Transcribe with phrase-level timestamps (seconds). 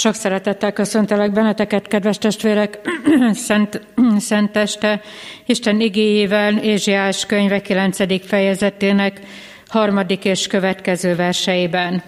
[0.00, 2.78] Sok szeretettel köszöntelek benneteket, kedves testvérek,
[3.32, 3.80] Szent,
[4.18, 5.00] Szenteste,
[5.46, 8.26] Isten igéjével, Ézsiás könyve 9.
[8.26, 9.20] fejezetének
[9.68, 12.02] harmadik és következő verseiben.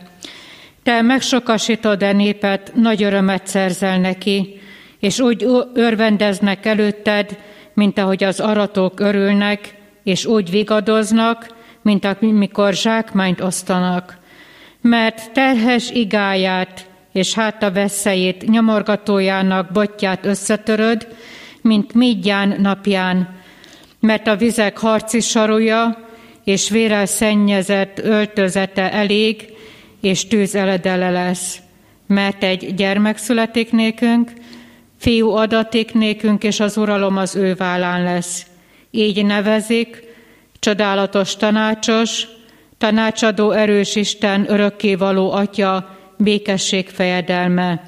[0.83, 4.61] Te megsokasítod e népet, nagy örömet szerzel neki,
[4.99, 7.39] és úgy örvendeznek előtted,
[7.75, 9.75] mint ahogy az aratók örülnek,
[10.05, 11.47] és úgy vigadoznak,
[11.83, 14.19] mint amikor zsákmányt osztanak.
[14.81, 21.07] Mert terhes igáját és háta veszélyét nyomorgatójának botját összetöröd,
[21.61, 23.41] mint Midján napján,
[24.01, 26.09] mert a vizek harci saruja
[26.45, 29.53] és vérel szennyezett öltözete elég,
[30.01, 31.59] és tűz eledele lesz,
[32.07, 34.31] mert egy gyermek születik nékünk,
[34.99, 38.47] fiú adatik nékünk, és az uralom az ő vállán lesz.
[38.91, 40.05] Így nevezik,
[40.59, 42.27] csodálatos tanácsos,
[42.79, 47.83] tanácsadó erős Isten, örökkévaló Atya, békesség fejedelme.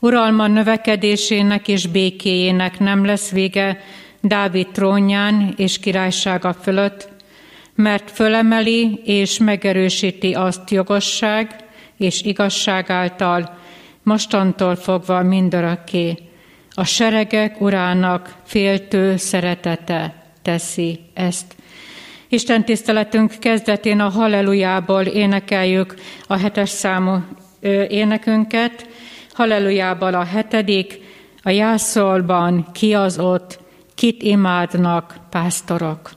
[0.00, 3.80] Uralma növekedésének és békéjének nem lesz vége
[4.20, 7.08] Dávid trónján és királysága fölött,
[7.74, 11.56] mert fölemeli és megerősíti azt jogosság
[11.96, 13.58] és igazság által,
[14.02, 16.14] mostantól fogva mindörökké.
[16.70, 21.54] A seregek urának féltő szeretete teszi ezt.
[22.32, 25.94] Isten tiszteletünk kezdetén a Hallelujából énekeljük
[26.26, 27.18] a hetes számú
[27.88, 28.86] énekünket.
[29.32, 31.00] Hallelujából a hetedik,
[31.42, 33.60] a jászolban ki az ott,
[33.94, 36.10] kit imádnak pásztorok.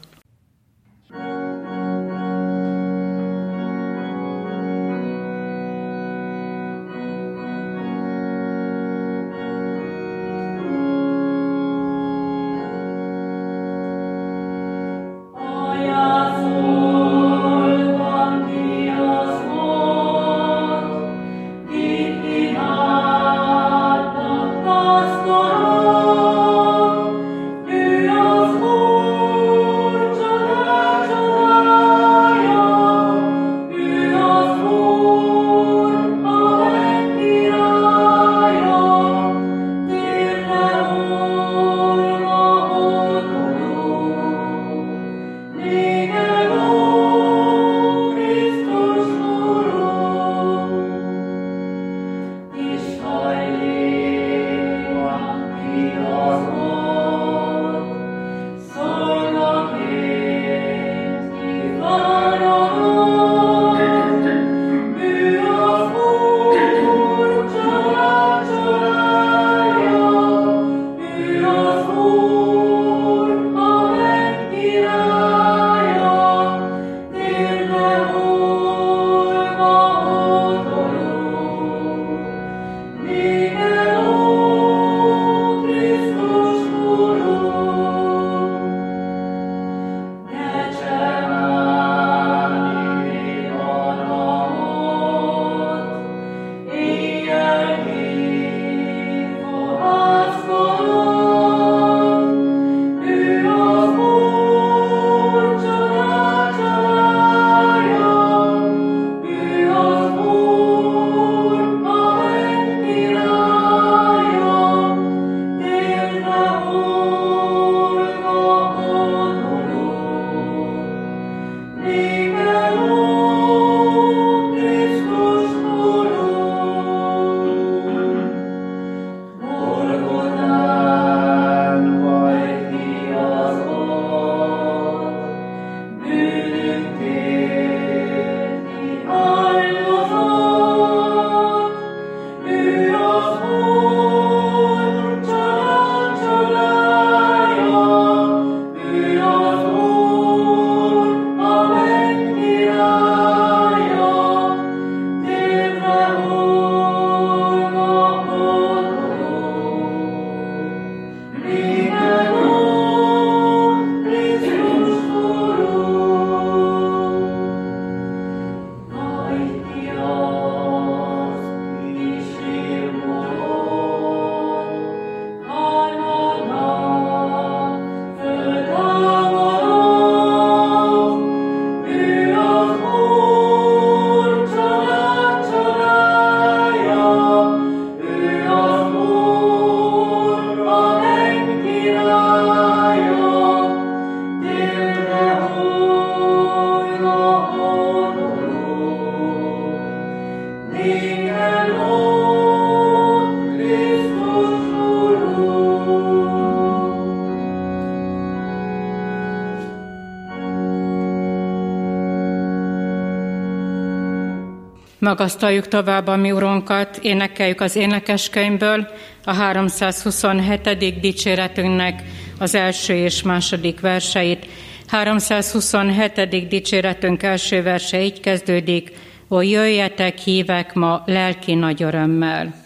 [215.05, 218.87] Magasztaljuk tovább a mi Urunkat, énekeljük az énekeskönyvből
[219.25, 220.99] a 327.
[220.99, 222.03] dicséretünknek
[222.39, 224.45] az első és második verseit.
[224.87, 226.47] 327.
[226.47, 228.91] dicséretünk első verse így kezdődik,
[229.27, 232.64] hogy jöjjetek, hívek ma lelki nagy örömmel.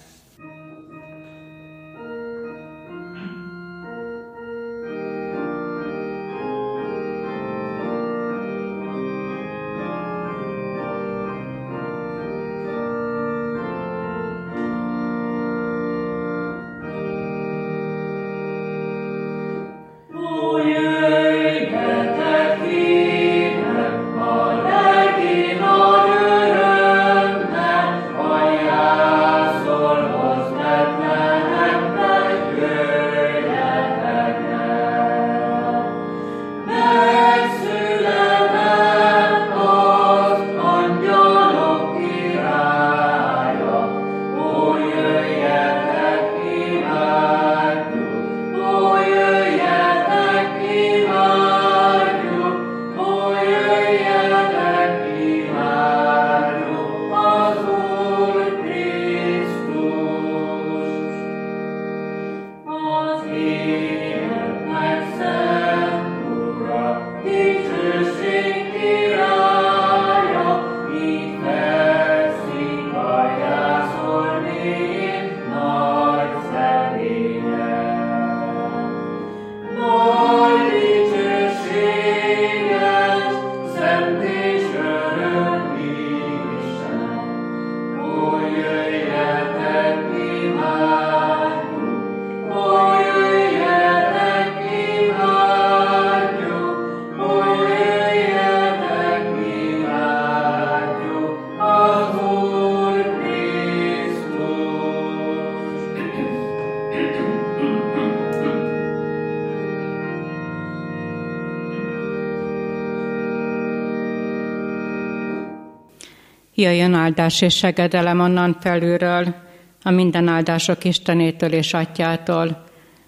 [116.59, 119.35] Jöjjön áldás és segedelem onnan felülről,
[119.83, 122.63] a minden áldások Istenétől és Atyától,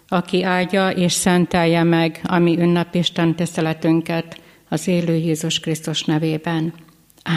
[0.08, 6.74] aki áldja és szentelje meg a mi ünnepisten tiszteletünket az élő Jézus Krisztus nevében.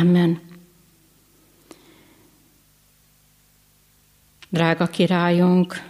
[0.01, 0.41] Amen.
[4.49, 5.83] Drága királyunk,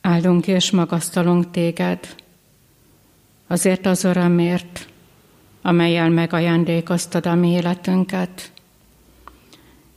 [0.00, 2.14] áldunk és magasztalunk téged,
[3.46, 4.86] azért az örömért,
[5.62, 8.52] amelyel megajándékoztad a mi életünket,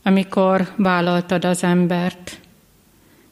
[0.07, 2.39] amikor vállaltad az embert,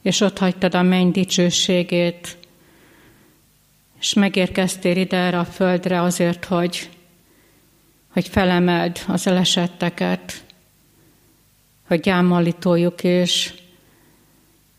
[0.01, 2.37] és ott hagytad a menny dicsőségét,
[3.99, 6.89] és megérkeztél ide erre a földre azért, hogy,
[8.09, 10.43] hogy felemeld az elesetteket,
[11.87, 13.53] hogy gyámolítójuk és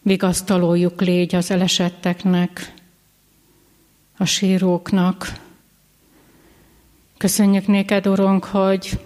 [0.02, 2.72] vigasztalójuk légy az elesetteknek,
[4.16, 5.32] a síróknak.
[7.16, 8.98] Köszönjük néked, Urunk, hogy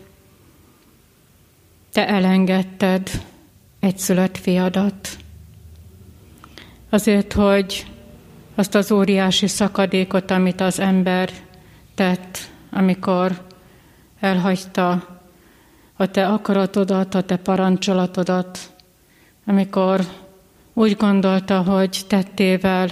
[1.98, 3.10] te elengedted
[3.96, 5.16] szület fiadat.
[6.90, 7.86] Azért, hogy
[8.54, 11.30] azt az óriási szakadékot, amit az ember
[11.94, 12.38] tett,
[12.70, 13.46] amikor
[14.20, 15.18] elhagyta
[15.96, 18.58] a te akaratodat, a te parancsolatodat,
[19.46, 20.00] amikor
[20.72, 22.88] úgy gondolta, hogy tettével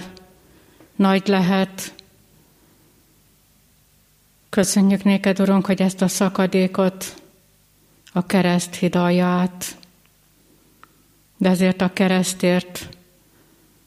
[0.95, 1.93] nagy lehet.
[4.49, 7.25] Köszönjük néked, Urunk, hogy ezt a szakadékot
[8.17, 9.77] a kereszt hidalja át.
[11.37, 12.89] De ezért a keresztért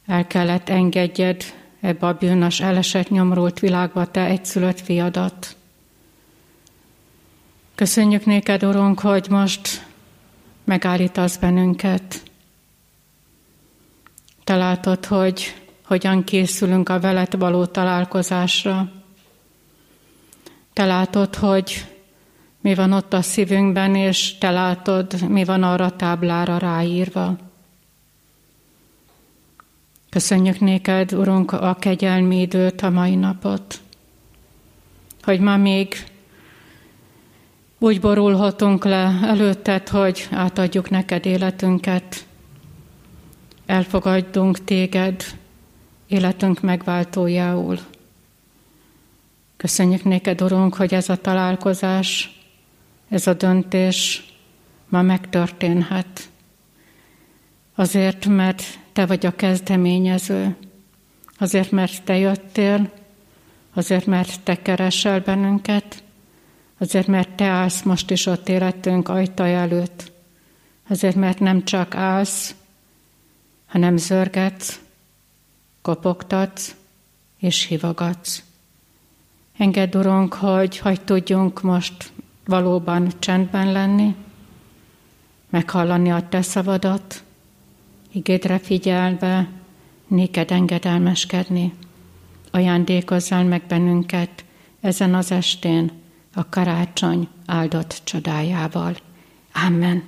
[0.07, 1.45] el kellett engedjed
[1.81, 5.57] ebbe a bűnös, elesett, nyomorult világba te egyszülött fiadat.
[7.75, 9.87] Köszönjük néked, Urunk, hogy most
[10.65, 12.23] megállítasz bennünket.
[14.45, 18.93] Te látod, hogy hogyan készülünk a veled való találkozásra.
[20.73, 21.87] Te látod, hogy
[22.61, 27.37] mi van ott a szívünkben, és te látod, mi van arra a táblára ráírva.
[30.11, 33.81] Köszönjük néked, Urunk, a kegyelmi időt, a mai napot,
[35.23, 35.95] hogy ma még
[37.79, 42.26] úgy borulhatunk le előtted, hogy átadjuk neked életünket,
[43.67, 45.25] elfogadjunk téged
[46.07, 47.79] életünk megváltójául.
[49.57, 52.40] Köszönjük néked, Urunk, hogy ez a találkozás
[53.11, 54.25] ez a döntés
[54.88, 56.31] ma megtörténhet.
[57.75, 58.62] Azért, mert
[58.93, 60.57] te vagy a kezdeményező,
[61.38, 62.93] azért, mert te jöttél,
[63.75, 66.02] azért, mert te keresel bennünket,
[66.79, 70.12] azért, mert te állsz most is ott életünk ajtaj előtt,
[70.88, 72.55] azért mert nem csak állsz,
[73.67, 74.81] hanem zörgetsz,
[75.83, 76.75] kopogtatsz
[77.38, 78.43] és hívogatsz.
[79.57, 82.12] Engedd, Urunk, hogy hogy tudjunk most
[82.47, 84.15] valóban csendben lenni,
[85.51, 87.23] meghallani a Te szavadat,
[88.13, 89.49] igédre figyelve,
[90.07, 91.75] néked engedelmeskedni.
[92.51, 94.45] Ajándékozzál meg bennünket
[94.81, 95.91] ezen az estén
[96.35, 98.97] a karácsony áldott csodájával.
[99.67, 100.05] Amen.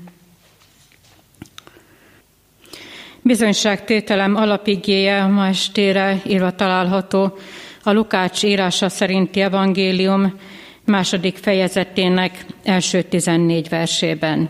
[3.23, 7.39] Bizonyságtételem alapigéje ma estére írva található
[7.83, 10.39] a Lukács írása szerinti evangélium
[10.85, 14.49] második fejezetének első tizennégy versében.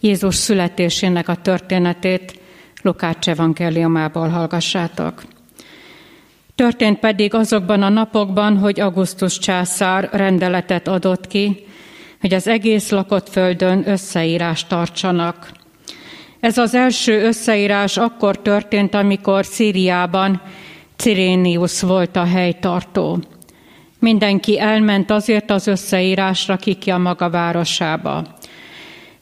[0.00, 2.40] Jézus születésének a történetét
[2.82, 5.22] Lukács evangéliumából hallgassátok.
[6.54, 11.66] Történt pedig azokban a napokban, hogy Augustus császár rendeletet adott ki,
[12.20, 15.50] hogy az egész lakott földön összeírást tartsanak.
[16.40, 20.42] Ez az első összeírás akkor történt, amikor Szíriában
[20.96, 23.18] Cirénius volt a helytartó.
[23.98, 28.24] Mindenki elment azért az összeírásra, kiki a maga városába.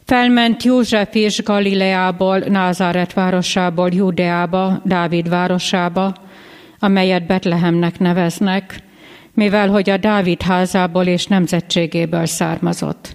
[0.04, 6.14] Felment József és Galileából, Názáret városából, Judeába, Dávid városába,
[6.78, 8.78] amelyet Betlehemnek neveznek,
[9.34, 13.14] mivel hogy a Dávid házából és nemzetségéből származott.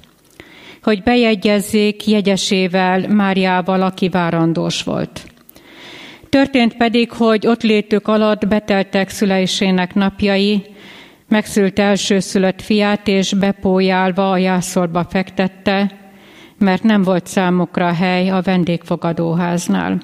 [0.84, 5.24] Hogy bejegyezzék jegyesével, Máriával, aki várandós volt.
[6.30, 10.66] Történt pedig, hogy ott létük alatt beteltek szüleisének napjai,
[11.30, 15.92] megszült elsőszülött fiát, és bepójálva a jászolba fektette,
[16.58, 19.98] mert nem volt számukra hely a vendégfogadóháznál.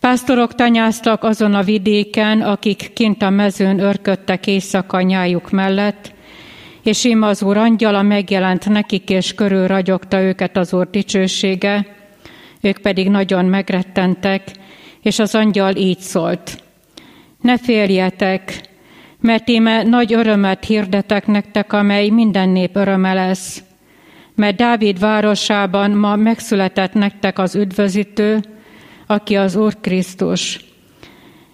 [0.00, 6.14] Pásztorok tanyáztak azon a vidéken, akik kint a mezőn örködtek éjszaka nyájuk mellett,
[6.82, 11.86] és ím az úr angyala megjelent nekik, és körül ragyogta őket az úr dicsősége,
[12.60, 14.50] ők pedig nagyon megrettentek,
[15.02, 16.62] és az angyal így szólt.
[17.40, 18.60] Ne féljetek,
[19.26, 23.62] mert íme nagy örömet hirdetek nektek, amely minden nép öröme lesz.
[24.34, 28.40] Mert Dávid városában ma megszületett nektek az üdvözítő,
[29.06, 30.60] aki az Úr Krisztus.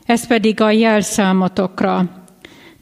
[0.07, 2.25] Ez pedig a jelszámotokra.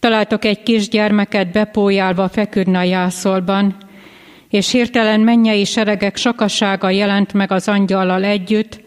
[0.00, 3.76] Találtok egy kisgyermeket bepójálva feküdni a jászolban,
[4.49, 8.80] és hirtelen mennyei seregek sokasága jelent meg az angyallal együtt,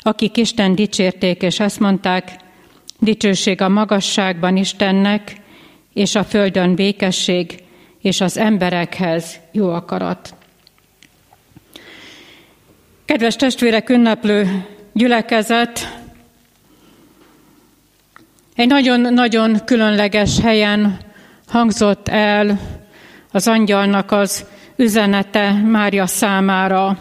[0.00, 2.46] akik Isten dicsérték, és ezt mondták,
[2.98, 5.36] dicsőség a magasságban Istennek,
[5.92, 7.62] és a földön békesség,
[8.00, 10.34] és az emberekhez jó akarat.
[13.04, 15.98] Kedves testvérek, ünneplő gyülekezet,
[18.54, 20.98] egy nagyon-nagyon különleges helyen
[21.46, 22.60] hangzott el
[23.32, 26.98] az angyalnak az üzenete Mária számára.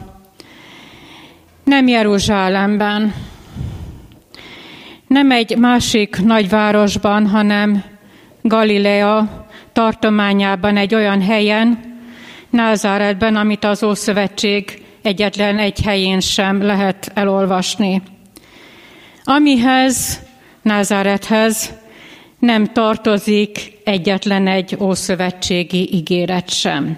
[1.64, 3.14] Nem Jeruzsálemben,
[5.08, 7.84] nem egy másik nagyvárosban, hanem
[8.42, 11.96] Galilea tartományában egy olyan helyen,
[12.50, 18.02] Názáretben, amit az Ószövetség egyetlen egy helyén sem lehet elolvasni.
[19.24, 20.20] Amihez,
[20.62, 21.74] Názárethez
[22.40, 26.98] nem tartozik egyetlen egy ószövetségi ígéret sem.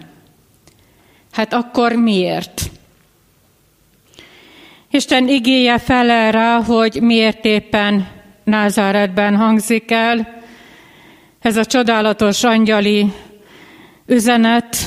[1.31, 2.68] Hát akkor miért?
[4.91, 8.07] Isten igéje fele rá, hogy miért éppen
[8.43, 10.41] Názáretben hangzik el
[11.39, 13.13] ez a csodálatos angyali
[14.05, 14.77] üzenet,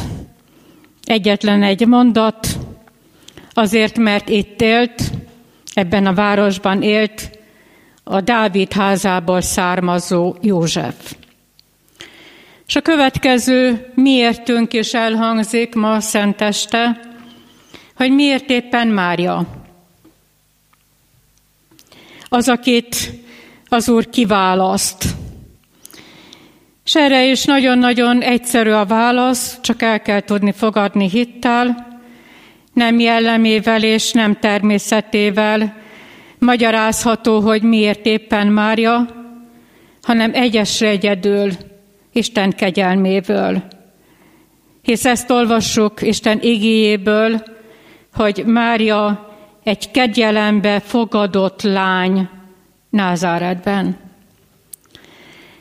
[1.04, 2.47] egyetlen egy mondat,
[3.52, 5.02] azért, mert itt élt,
[5.75, 7.38] ebben a városban élt
[8.04, 11.14] a Dávid házából származó József.
[12.66, 17.00] És a következő miértünk is elhangzik ma szenteste,
[17.97, 19.62] hogy miért éppen Mária.
[22.32, 23.10] Az, akit
[23.68, 25.04] az Úr kiválaszt.
[26.84, 31.98] És erre is nagyon-nagyon egyszerű a válasz, csak el kell tudni fogadni hittel,
[32.72, 35.76] nem jellemével és nem természetével
[36.38, 39.08] magyarázható, hogy miért éppen Mária,
[40.02, 41.50] hanem egyesre egyedül
[42.12, 43.62] Isten kegyelméből.
[44.82, 47.42] Hisz ezt olvassuk Isten igéjéből,
[48.12, 49.31] hogy Mária
[49.64, 52.28] egy kegyelembe fogadott lány
[52.90, 53.97] Názáretben.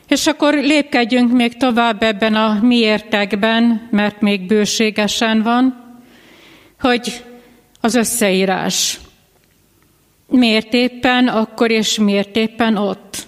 [0.08, 5.94] És akkor lépkedjünk még tovább ebben a miértekben, mert még bőségesen van,
[6.80, 7.24] hogy
[7.80, 8.98] az összeírás.
[10.28, 13.26] Miért éppen akkor és miért éppen ott?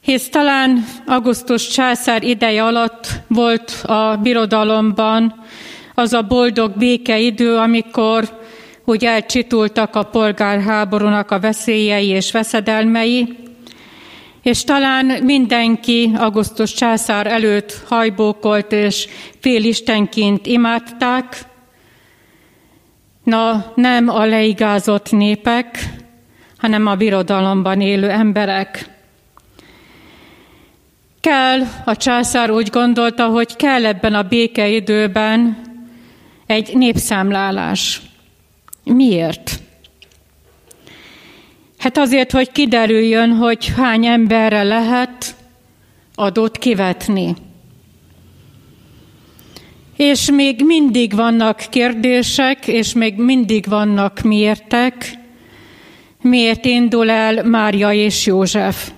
[0.00, 5.44] Hisz talán Augustus császár ideje alatt volt a birodalomban
[5.94, 8.35] az a boldog békeidő, amikor
[8.86, 13.36] hogy elcsitultak a polgárháborúnak a veszélyei és veszedelmei,
[14.42, 19.08] és talán mindenki augusztus császár előtt hajbókolt és
[19.40, 21.38] félistenként imádták,
[23.24, 25.78] na nem a leigázott népek,
[26.58, 28.90] hanem a birodalomban élő emberek.
[31.20, 35.60] Kell, a császár úgy gondolta, hogy kell ebben a békeidőben
[36.46, 38.05] egy népszámlálás.
[38.94, 39.60] Miért?
[41.78, 45.36] Hát azért, hogy kiderüljön, hogy hány emberre lehet
[46.14, 47.34] adót kivetni.
[49.96, 55.10] És még mindig vannak kérdések, és még mindig vannak miértek,
[56.20, 58.90] miért indul el Mária és József.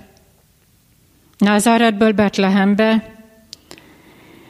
[1.37, 3.15] Názáretből Betlehembe.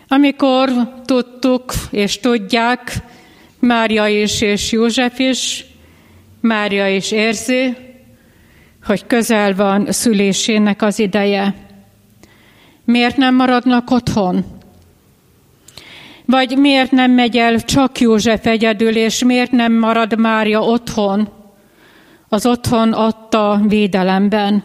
[0.07, 0.69] Amikor
[1.05, 2.93] tudtuk és tudják,
[3.59, 5.65] Mária is és József is,
[6.41, 7.75] Mária is érzi,
[8.83, 11.55] hogy közel van szülésének az ideje.
[12.85, 14.45] Miért nem maradnak otthon?
[16.25, 21.29] Vagy miért nem megy el csak József egyedül, és miért nem marad Mária otthon,
[22.29, 24.63] az otthon adta védelemben?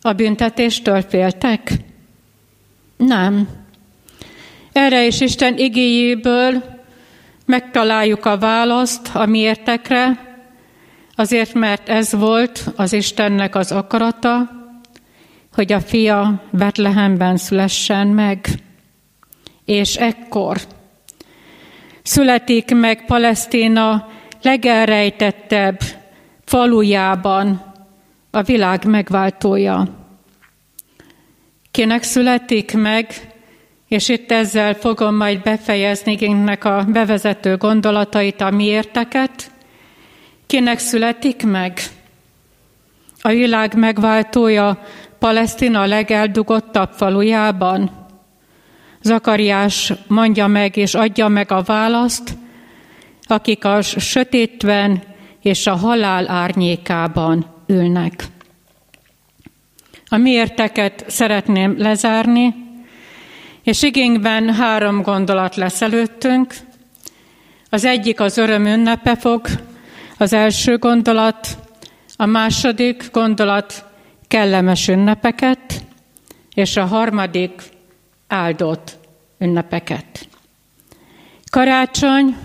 [0.00, 1.72] A büntetéstől féltek?
[2.96, 3.48] Nem.
[4.72, 6.77] Erre is Isten igéjéből
[7.48, 10.26] megtaláljuk a választ a miértekre,
[11.14, 14.50] azért mert ez volt az Istennek az akarata,
[15.52, 18.48] hogy a fia Betlehemben szülessen meg.
[19.64, 20.60] És ekkor
[22.02, 24.08] születik meg Palesztina
[24.42, 25.80] legelrejtettebb
[26.44, 27.74] falujában
[28.30, 29.86] a világ megváltója.
[31.70, 33.27] Kinek születik meg,
[33.88, 39.50] és itt ezzel fogom majd befejezni ennek a bevezető gondolatait, a miérteket,
[40.46, 41.80] kinek születik meg?
[43.20, 44.82] A világ megváltója
[45.18, 48.06] Palesztina legeldugottabb falujában?
[49.02, 52.36] Zakariás mondja meg és adja meg a választ,
[53.26, 55.02] akik a sötétben
[55.42, 58.24] és a halál árnyékában ülnek.
[60.08, 62.54] A miérteket szeretném lezárni,
[63.68, 66.54] és igényben három gondolat lesz előttünk.
[67.70, 69.46] Az egyik az öröm ünnepe fog,
[70.18, 71.58] az első gondolat,
[72.16, 73.84] a második gondolat
[74.28, 75.84] kellemes ünnepeket,
[76.54, 77.62] és a harmadik
[78.28, 78.98] áldott
[79.38, 80.28] ünnepeket.
[81.50, 82.36] Karácsony,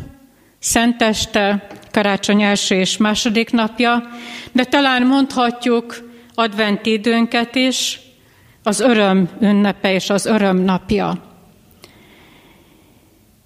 [0.59, 4.09] Szenteste, karácsony első és második napja,
[4.51, 8.02] de talán mondhatjuk adventi időnket is,
[8.63, 11.13] az öröm ünnepe és az öröm napja.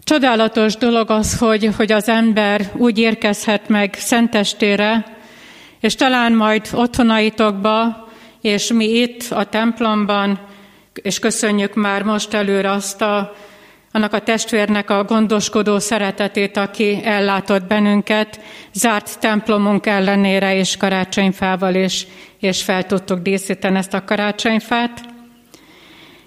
[0.03, 5.17] Csodálatos dolog az, hogy, hogy az ember úgy érkezhet meg Szentestére,
[5.79, 8.07] és talán majd otthonaitokba,
[8.41, 10.39] és mi itt a templomban,
[10.93, 13.33] és köszönjük már most előre azt a
[13.91, 18.39] annak a testvérnek a gondoskodó szeretetét, aki ellátott bennünket,
[18.73, 22.05] zárt templomunk ellenére és karácsonyfával, és,
[22.39, 25.01] és fel tudtuk díszíteni ezt a karácsonyfát.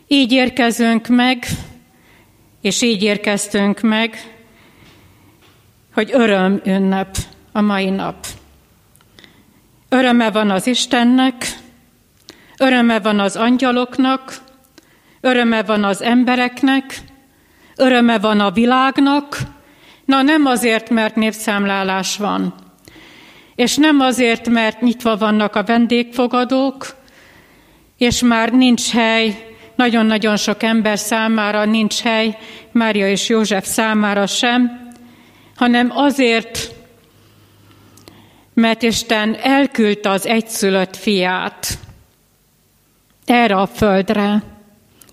[0.06, 1.46] Így érkezünk meg,
[2.60, 4.34] és így érkeztünk meg,
[5.94, 7.16] hogy öröm ünnep
[7.52, 8.26] a mai nap.
[9.88, 11.46] Öröme van az Istennek,
[12.58, 14.34] öröme van az angyaloknak,
[15.20, 16.98] öröme van az embereknek,
[17.76, 19.38] öröme van a világnak,
[20.04, 22.54] na nem azért, mert névszámlálás van,
[23.60, 26.96] és nem azért, mert nyitva vannak a vendégfogadók,
[27.98, 32.38] és már nincs hely, nagyon-nagyon sok ember számára nincs hely,
[32.72, 34.90] Mária és József számára sem,
[35.56, 36.74] hanem azért,
[38.54, 41.78] mert Isten elküldte az egyszülött fiát
[43.24, 44.42] erre a földre.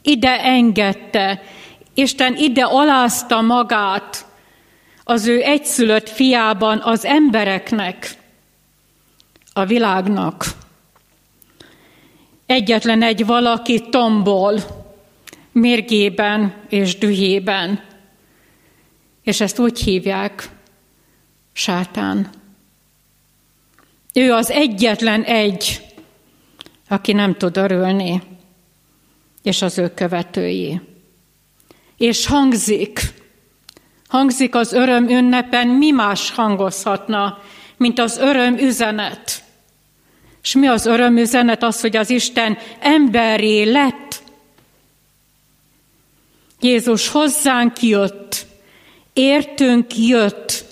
[0.01, 1.41] Ide engedte,
[1.93, 4.25] Isten ide alázta magát
[5.03, 8.25] az ő egyszülött fiában az embereknek,
[9.58, 10.46] a világnak.
[12.46, 14.60] Egyetlen egy valaki tombol,
[15.52, 17.84] mérgében és dühében.
[19.24, 20.50] És ezt úgy hívják,
[21.54, 22.30] sátán.
[24.13, 25.82] Ő az egyetlen egy,
[26.89, 28.22] aki nem tud örülni,
[29.43, 30.82] és az ő követői
[31.98, 33.00] és hangzik.
[34.08, 37.38] Hangzik az öröm ünnepen, mi más hangozhatna,
[37.78, 39.43] mint az öröm üzenet.
[40.41, 41.63] És mi az öröm üzenet?
[41.63, 44.21] Az, hogy az Isten emberé lett.
[46.60, 48.45] Jézus hozzánk jött,
[49.13, 50.65] értünk jött,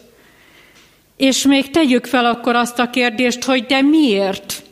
[1.15, 4.63] És még tegyük fel akkor azt a kérdést, hogy de miért?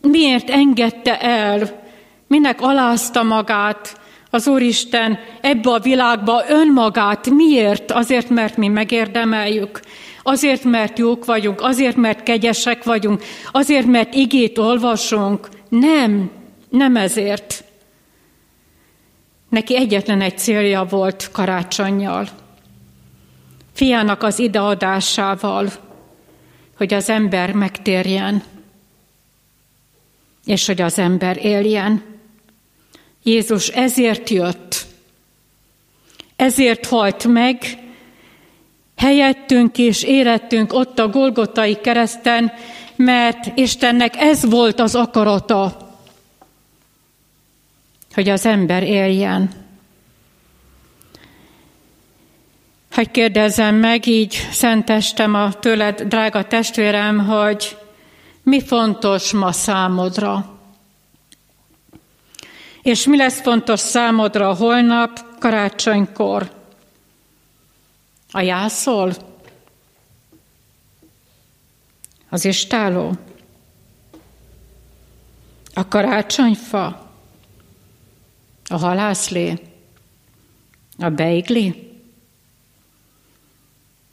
[0.00, 1.82] Miért engedte el,
[2.26, 7.30] minek alázta magát az Úristen ebbe a világba önmagát?
[7.30, 7.90] Miért?
[7.90, 9.80] Azért, mert mi megérdemeljük.
[10.26, 15.48] Azért, mert jók vagyunk, azért, mert kegyesek vagyunk, azért, mert igét olvasunk.
[15.68, 16.30] Nem,
[16.68, 17.64] nem ezért.
[19.48, 22.28] Neki egyetlen egy célja volt karácsonyjal.
[23.72, 25.68] Fiának az ideadásával,
[26.76, 28.42] hogy az ember megtérjen,
[30.44, 32.02] és hogy az ember éljen.
[33.22, 34.86] Jézus ezért jött,
[36.36, 37.83] ezért halt meg,
[38.96, 42.52] helyettünk és érettünk ott a Golgotai kereszten,
[42.96, 45.76] mert Istennek ez volt az akarata,
[48.14, 49.50] hogy az ember éljen.
[52.94, 57.76] Hogy kérdezzem meg így szentestem a tőled, drága testvérem, hogy
[58.42, 60.58] mi fontos ma számodra?
[62.82, 66.53] És mi lesz fontos számodra holnap, karácsonykor?
[68.36, 69.12] A jászol?
[72.28, 73.12] Az istáló?
[75.74, 77.10] A karácsonyfa?
[78.68, 79.58] A halászlé?
[80.98, 81.92] A beigli?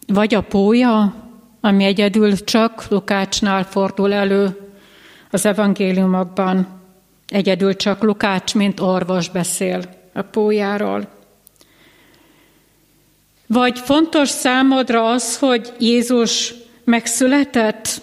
[0.08, 1.14] Vagy a pója,
[1.60, 4.72] ami egyedül csak Lukácsnál fordul elő
[5.32, 6.68] az evangéliumokban.
[7.28, 9.82] Egyedül csak Lukács, mint orvos beszél
[10.14, 11.21] a pójáról.
[13.52, 18.02] Vagy fontos számodra az, hogy Jézus megszületett,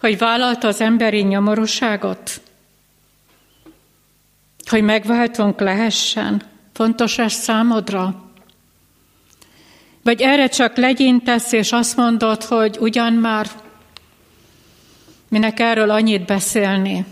[0.00, 2.40] hogy vállalta az emberi nyomorúságot,
[4.66, 6.42] hogy megváltunk lehessen.
[6.72, 8.30] Fontos ez számodra?
[10.02, 13.50] Vagy erre csak legyintesz, és azt mondod, hogy ugyan már
[15.28, 17.04] minek erről annyit beszélni.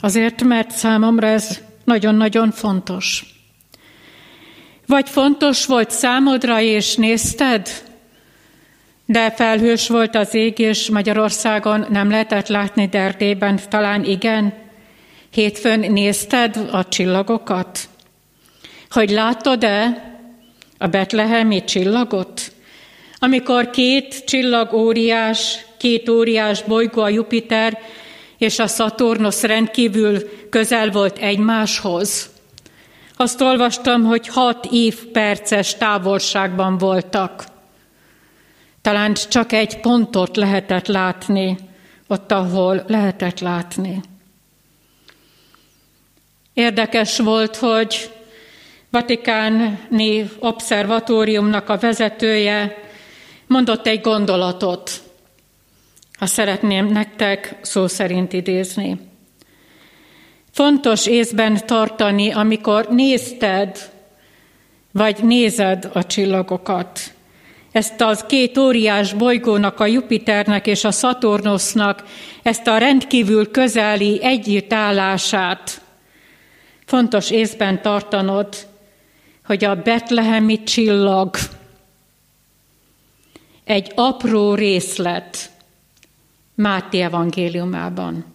[0.00, 3.31] Azért, mert számomra ez nagyon-nagyon fontos.
[4.92, 7.68] Vagy fontos volt számodra, és nézted,
[9.06, 14.52] de felhős volt az ég, és Magyarországon nem lehetett látni, de Erdélyben talán igen.
[15.30, 17.78] Hétfőn nézted a csillagokat?
[18.90, 20.04] Hogy látod-e,
[20.78, 22.52] a betlehemi csillagot?
[23.18, 27.78] Amikor két csillag óriás, két óriás bolygó, a Jupiter
[28.38, 32.31] és a Szaturnusz rendkívül közel volt egymáshoz.
[33.16, 37.44] Azt olvastam, hogy hat év perces távolságban voltak.
[38.82, 41.56] Talán csak egy pontot lehetett látni,
[42.06, 44.00] ott, ahol lehetett látni.
[46.52, 48.10] Érdekes volt, hogy
[48.90, 52.76] Vatikáni Obszervatóriumnak a vezetője
[53.46, 54.90] mondott egy gondolatot,
[56.18, 59.11] ha szeretném nektek szó szerint idézni.
[60.52, 63.90] Fontos észben tartani, amikor nézted,
[64.92, 67.00] vagy nézed a csillagokat.
[67.72, 72.04] Ezt az két óriás bolygónak, a Jupiternek és a Szaturnusznak,
[72.42, 75.80] ezt a rendkívül közeli együttállását
[76.92, 78.48] fontos észben tartanod,
[79.44, 81.36] hogy a betlehemi csillag
[83.64, 85.50] egy apró részlet
[86.54, 88.31] Máté evangéliumában.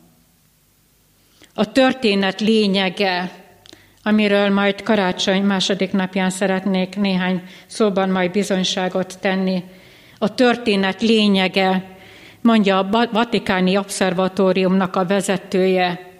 [1.60, 3.32] A történet lényege,
[4.04, 9.63] amiről majd karácsony második napján szeretnék néhány szóban majd bizonyságot tenni.
[10.17, 11.98] A történet lényege,
[12.41, 16.12] mondja a Vatikáni Obszervatóriumnak a vezetője,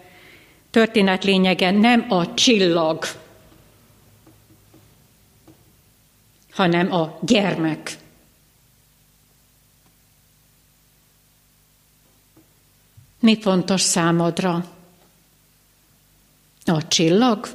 [0.70, 3.04] történet lényege nem a csillag,
[6.50, 7.96] hanem a gyermek.
[13.20, 14.76] Mi fontos számodra?
[16.68, 17.48] A csillag?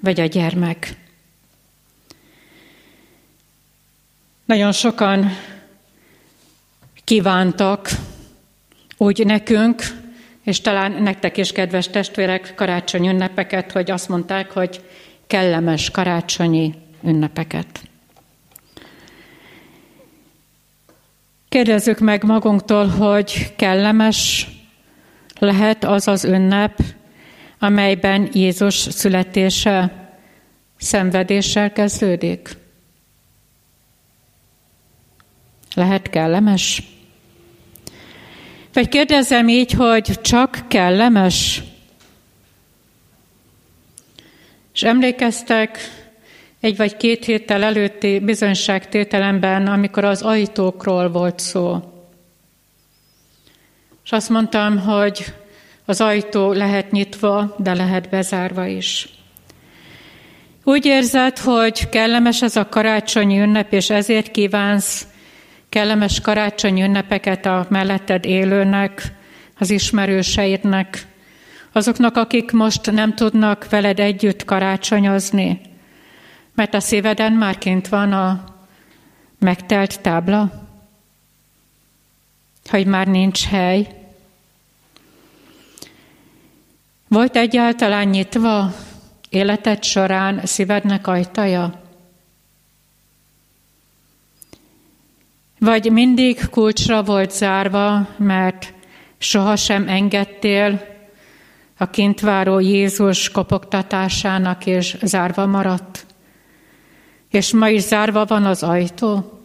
[0.00, 0.96] Vagy a gyermek?
[4.44, 5.30] Nagyon sokan
[7.04, 7.90] kívántak
[8.96, 9.82] úgy nekünk,
[10.42, 14.84] és talán nektek is, kedves testvérek, karácsony ünnepeket, hogy azt mondták, hogy
[15.26, 17.80] kellemes karácsonyi ünnepeket.
[21.58, 24.48] Kérdezzük meg magunktól, hogy kellemes
[25.38, 26.80] lehet az az ünnep,
[27.58, 29.92] amelyben Jézus születése
[30.76, 32.56] szenvedéssel kezdődik.
[35.74, 36.82] Lehet kellemes?
[38.72, 41.62] Vagy kérdezem így, hogy csak kellemes?
[44.74, 45.78] És emlékeztek
[46.60, 51.82] egy vagy két héttel előtti bizonyságtételemben, amikor az ajtókról volt szó.
[54.04, 55.24] És azt mondtam, hogy
[55.84, 59.08] az ajtó lehet nyitva, de lehet bezárva is.
[60.64, 65.06] Úgy érzed, hogy kellemes ez a karácsonyi ünnep, és ezért kívánsz
[65.68, 69.02] kellemes karácsonyi ünnepeket a melletted élőnek,
[69.58, 71.06] az ismerőseidnek,
[71.72, 75.60] azoknak, akik most nem tudnak veled együtt karácsonyozni,
[76.58, 78.44] mert a szíveden már kint van a
[79.38, 80.68] megtelt tábla,
[82.64, 83.86] hogy már nincs hely.
[87.08, 88.72] Volt egyáltalán nyitva
[89.28, 91.82] életed során szívednek ajtaja?
[95.58, 98.72] Vagy mindig kulcsra volt zárva, mert
[99.18, 100.86] sohasem engedtél
[101.76, 106.06] a kintváró Jézus kopogtatásának, és zárva maradt?
[107.30, 109.40] És ma is zárva van az ajtó?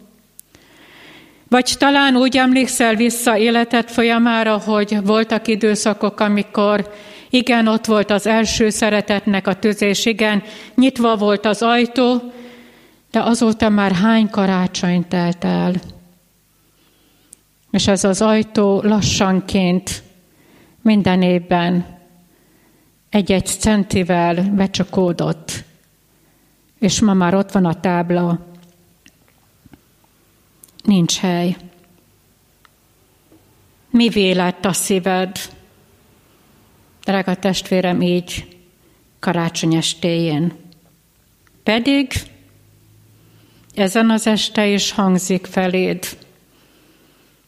[1.48, 6.92] Vagy talán úgy emlékszel vissza életed folyamára, hogy voltak időszakok, amikor
[7.30, 10.42] igen, ott volt az első szeretetnek a tüzés, igen,
[10.74, 12.32] nyitva volt az ajtó,
[13.10, 15.72] de azóta már hány karácsony telt el.
[17.70, 20.02] És ez az ajtó lassanként
[20.82, 21.86] minden évben
[23.10, 25.64] egy-egy centivel becsukódott,
[26.84, 28.46] és ma már ott van a tábla,
[30.82, 31.56] nincs hely.
[33.90, 35.36] Mi lett a szíved?
[37.04, 38.58] Drága testvérem, így
[39.18, 40.52] karácsony estéjén.
[41.62, 42.12] Pedig
[43.74, 46.18] ezen az este is hangzik feléd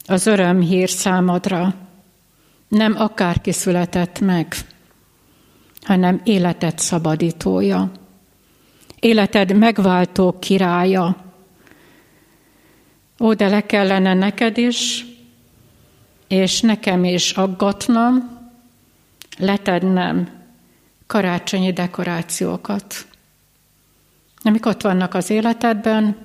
[0.05, 1.75] az örömhír számodra.
[2.67, 4.55] Nem akárki született meg,
[5.81, 7.91] hanem életed szabadítója,
[8.99, 11.15] életed megváltó királya.
[13.19, 15.05] Ó, de le kellene neked is,
[16.27, 18.39] és nekem is aggatnom,
[19.37, 20.29] letednem
[21.07, 23.07] karácsonyi dekorációkat,
[24.41, 26.17] amik ott vannak az életedben,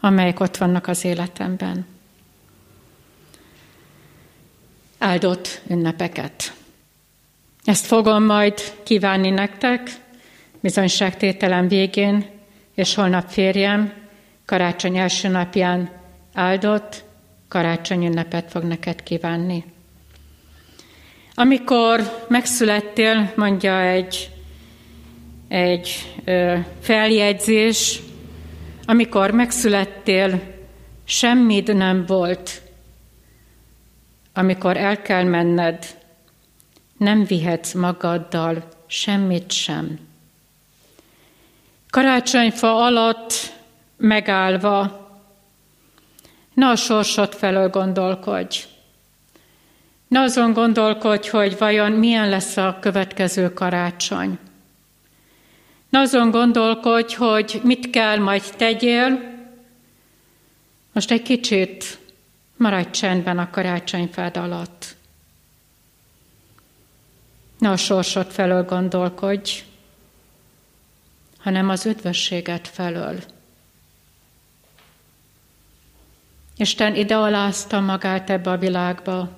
[0.00, 1.86] amelyek ott vannak az életemben.
[4.98, 6.52] Áldott ünnepeket!
[7.64, 10.03] Ezt fogom majd kívánni nektek,
[10.64, 12.24] bizonyságtételem végén,
[12.74, 13.92] és holnap férjem
[14.44, 15.90] karácsony első napján
[16.34, 17.04] áldott
[17.48, 19.64] karácsony ünnepet fog neked kívánni.
[21.34, 24.30] Amikor megszülettél, mondja egy,
[25.48, 28.00] egy ö, feljegyzés,
[28.84, 30.42] amikor megszülettél,
[31.04, 32.62] semmid nem volt.
[34.32, 35.86] Amikor el kell menned,
[36.96, 40.12] nem vihetsz magaddal semmit sem.
[41.94, 43.32] Karácsonyfa alatt
[43.96, 45.08] megállva,
[46.54, 48.58] ne a sorsod felől gondolkodj.
[50.08, 54.38] Ne azon gondolkodj, hogy vajon milyen lesz a következő karácsony.
[55.88, 59.20] Ne azon gondolkodj, hogy mit kell majd tegyél.
[60.92, 61.98] Most egy kicsit
[62.56, 64.96] maradj csendben a karácsonyfád alatt.
[67.58, 69.50] Ne a sorsod felől gondolkodj,
[71.44, 73.18] hanem az üdvösséget felől.
[76.56, 79.36] Isten ide alázta magát ebbe a világba,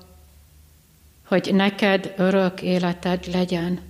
[1.25, 3.81] hogy neked örök életed legyen.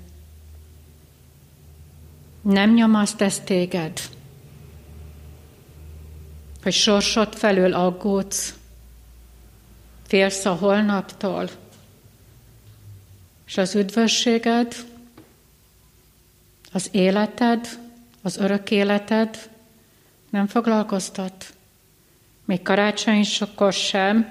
[2.41, 4.01] Nem nyomaszt ez téged,
[6.63, 8.55] hogy sorsod felül aggódsz,
[10.07, 11.49] félsz a holnaptól,
[13.47, 14.75] és az üdvösséged,
[16.73, 17.85] az életed,
[18.27, 19.51] az örök életed
[20.31, 21.55] nem foglalkoztat.
[22.45, 24.29] Még karácsony sokkor sem,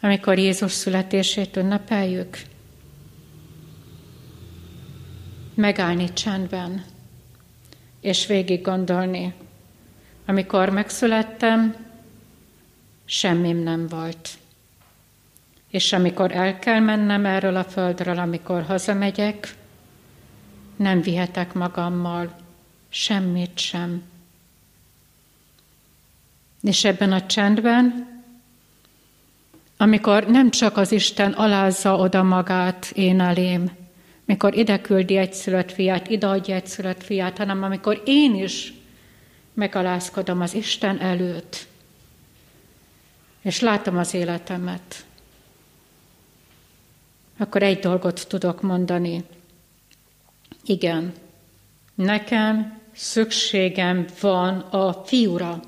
[0.00, 2.38] amikor Jézus születését ünnepeljük.
[5.54, 6.84] Megállni csendben,
[8.00, 9.34] és végig gondolni.
[10.26, 11.76] Amikor megszülettem,
[13.04, 14.28] semmim nem volt.
[15.68, 19.54] És amikor el kell mennem erről a földről, amikor hazamegyek,
[20.76, 22.42] nem vihetek magammal
[22.94, 24.02] semmit sem.
[26.62, 28.12] És ebben a csendben
[29.76, 33.70] amikor nem csak az Isten alázza oda magát én elém,
[34.24, 38.72] mikor ide küldi egy szülött fiát, ide adja egy szülött fiát, hanem amikor én is
[39.54, 41.66] megalázkodom az Isten előtt,
[43.42, 45.04] és látom az életemet,
[47.38, 49.24] akkor egy dolgot tudok mondani.
[50.64, 51.12] Igen,
[51.94, 55.62] Nekem szükségem van a fiúra.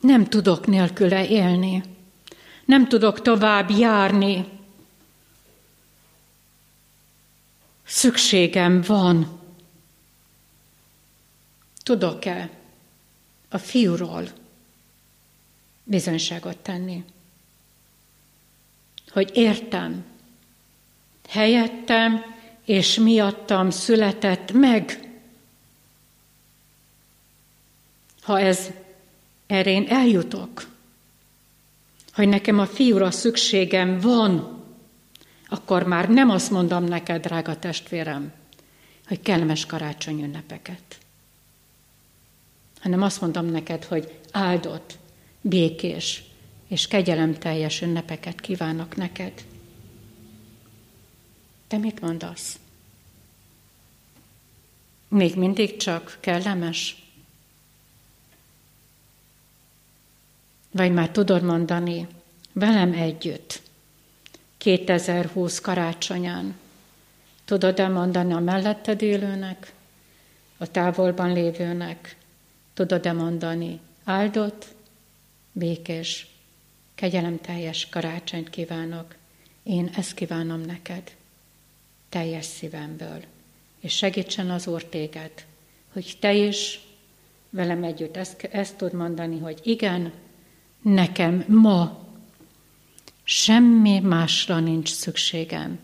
[0.00, 1.82] Nem tudok nélküle élni.
[2.64, 4.44] Nem tudok tovább járni.
[7.84, 9.40] Szükségem van.
[11.82, 12.50] Tudok-e
[13.48, 14.28] a fiúról
[15.84, 17.04] bizonyságot tenni?
[19.08, 20.04] Hogy értem,
[21.28, 22.35] helyettem
[22.66, 25.00] és miattam született meg.
[28.22, 28.70] Ha ez
[29.46, 30.68] erre én eljutok,
[32.12, 34.62] hogy nekem a fiúra szükségem van,
[35.48, 38.32] akkor már nem azt mondom neked, drága testvérem,
[39.06, 40.98] hogy kellemes karácsony ünnepeket,
[42.80, 44.98] hanem azt mondom neked, hogy áldott,
[45.40, 46.22] békés
[46.68, 49.32] és kegyelemteljes ünnepeket kívánok neked.
[51.66, 52.58] Te mit mondasz?
[55.08, 57.04] Még mindig csak kellemes?
[60.70, 62.06] Vagy már tudod mondani
[62.52, 63.62] velem együtt,
[64.56, 66.58] 2020 karácsonyán,
[67.44, 69.72] tudod-e mondani a melletted élőnek,
[70.56, 72.16] a távolban lévőnek,
[72.74, 74.66] tudod-e mondani áldott,
[75.52, 76.26] békés,
[76.94, 79.14] kegyelemteljes karácsonyt kívánok,
[79.62, 81.15] én ezt kívánom neked
[82.08, 83.22] teljes szívemből.
[83.80, 85.32] És segítsen az Úr téged,
[85.92, 86.80] hogy te is
[87.50, 88.16] velem együtt.
[88.16, 90.12] Ezt, ezt tud mondani, hogy igen,
[90.82, 92.04] nekem ma
[93.22, 95.78] semmi másra nincs szükségem,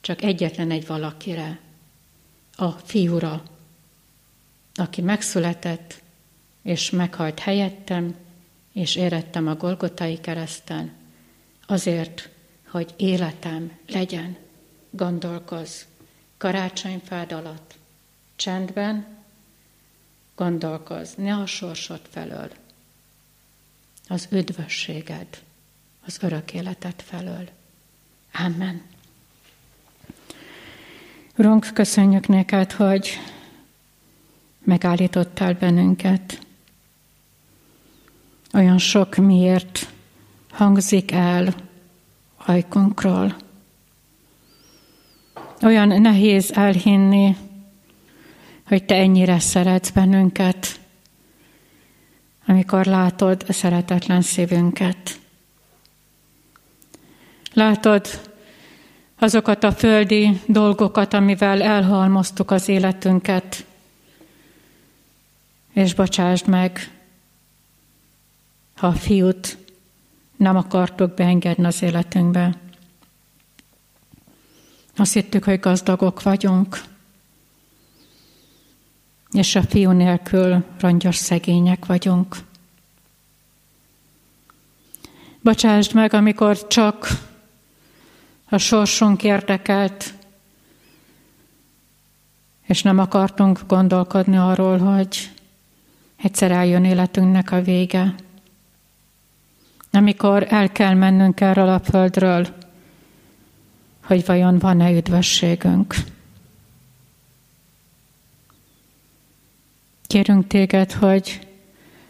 [0.00, 1.60] csak egyetlen egy valakire,
[2.56, 3.42] a fiúra,
[4.74, 6.02] aki megszületett,
[6.62, 8.14] és meghalt helyettem,
[8.72, 10.92] és érettem a Golgotai kereszten,
[11.66, 12.28] azért,
[12.68, 14.36] hogy életem legyen
[14.92, 15.86] gondolkoz
[16.36, 17.78] karácsonyfád alatt,
[18.36, 19.06] csendben,
[20.34, 22.50] gondolkoz, ne a sorsod felől,
[24.08, 25.42] az üdvösséged,
[26.06, 27.48] az örök életed felől.
[28.32, 28.82] Amen.
[31.36, 33.18] Urunk, köszönjük neked, hogy
[34.64, 36.38] megállítottál bennünket.
[38.52, 39.88] Olyan sok miért
[40.50, 41.54] hangzik el
[42.36, 43.36] ajkunkról.
[45.62, 47.36] Olyan nehéz elhinni,
[48.66, 50.80] hogy te ennyire szeretsz bennünket,
[52.46, 55.20] amikor látod a szeretetlen szívünket.
[57.52, 58.30] Látod
[59.18, 63.64] azokat a földi dolgokat, amivel elhalmoztuk az életünket,
[65.72, 66.90] és bocsásd meg,
[68.76, 69.58] ha a fiút
[70.36, 72.56] nem akartuk beengedni az életünkbe.
[74.96, 76.82] Azt hittük, hogy gazdagok vagyunk,
[79.32, 82.36] és a fiú nélkül rongyos szegények vagyunk.
[85.40, 87.06] Bocsásd meg, amikor csak
[88.48, 90.14] a sorsunk érdekelt,
[92.66, 95.30] és nem akartunk gondolkodni arról, hogy
[96.16, 98.14] egyszer eljön életünknek a vége.
[99.90, 102.46] Amikor el kell mennünk erről a földről,
[104.02, 105.94] hogy vajon van-e üdvösségünk.
[110.06, 111.48] Kérünk téged, hogy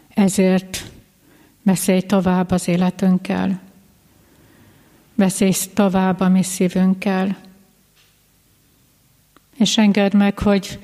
[0.09, 0.91] ezért
[1.61, 3.61] beszélj tovább az életünkkel,
[5.15, 7.37] beszélj tovább a mi szívünkkel,
[9.57, 10.79] és engedd meg, hogy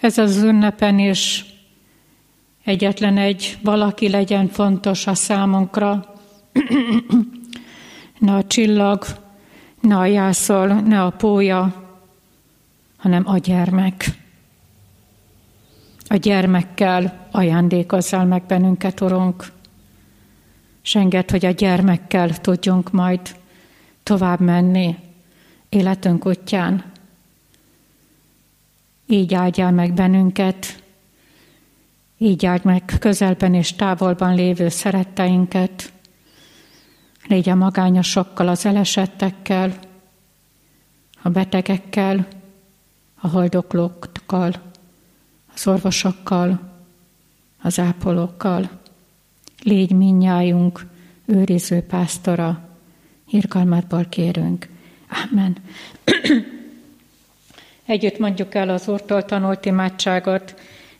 [0.00, 1.44] ez az ünnepen is
[2.64, 6.14] egyetlen egy valaki legyen fontos a számunkra,
[8.18, 9.04] ne a csillag,
[9.80, 11.88] ne a jászol, ne a pója,
[12.96, 14.04] hanem a gyermek.
[16.08, 19.52] A gyermekkel ajándékozzál meg bennünket, Urunk,
[20.94, 23.20] enged, hogy a gyermekkel tudjunk majd
[24.02, 24.96] tovább menni
[25.68, 26.84] életünk útján.
[29.06, 30.82] Így áldjál meg bennünket,
[32.18, 35.92] így áld meg közelben és távolban lévő szeretteinket,
[37.30, 39.72] Légy a magányosokkal, az elesettekkel,
[41.22, 42.26] a betegekkel,
[43.20, 44.52] a haldoklókkal,
[45.54, 46.60] az orvosokkal,
[47.62, 48.70] az ápolókkal.
[49.62, 50.86] Légy minnyájunk
[51.26, 52.68] őriző pásztora,
[53.28, 54.68] irgalmatból kérünk.
[55.30, 55.56] Amen.
[57.86, 60.54] Együtt mondjuk el az Úrtól tanult imádságot.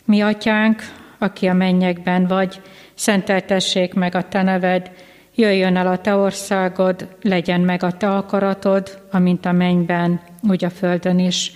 [0.05, 0.83] Mi atyánk,
[1.18, 2.61] aki a mennyekben vagy,
[2.95, 8.99] szenteltessék meg a te neved, jöjjön el a te országod, legyen meg a te akaratod,
[9.11, 11.53] amint a mennyben, úgy a földön is.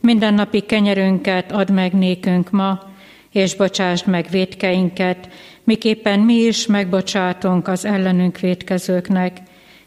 [0.00, 2.90] Minden napi kenyerünket add meg nékünk ma,
[3.32, 5.28] és bocsásd meg védkeinket,
[5.64, 9.40] miképpen mi is megbocsátunk az ellenünk védkezőknek,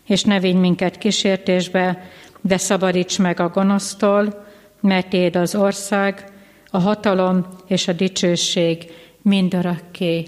[0.05, 2.09] és ne vigy minket kísértésbe,
[2.41, 4.45] de szabadíts meg a gonosztól,
[4.79, 6.25] mert Éd az ország,
[6.69, 10.25] a hatalom és a dicsőség mindörökké.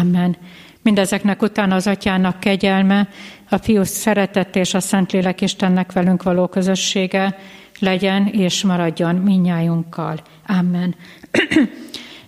[0.00, 0.36] Amen.
[0.82, 3.08] Mindezeknek utána az atyának kegyelme,
[3.48, 7.38] a fiú szeretet és a Szentlélek Istennek velünk való közössége
[7.78, 10.18] legyen és maradjon minnyájunkkal.
[10.46, 10.94] Amen.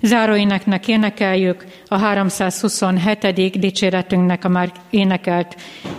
[0.02, 3.58] Záróéneknek énekeljük a 327.
[3.58, 5.56] dicséretünknek, a már énekelt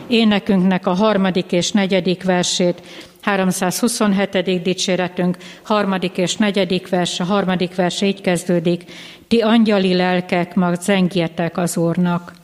[0.07, 2.81] énekünknek a harmadik és negyedik versét.
[3.21, 4.61] 327.
[4.61, 8.83] dicséretünk, harmadik és negyedik vers, a harmadik vers így kezdődik.
[9.27, 12.40] Ti angyali lelkek, mag zengjetek az Úrnak.